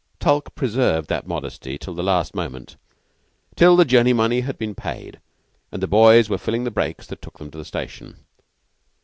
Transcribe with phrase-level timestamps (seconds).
[0.19, 2.75] Tulke preserved that modesty till the last moment
[3.55, 5.19] till the journey money had been paid,
[5.71, 8.25] and the boys were filling the brakes that took them to the station.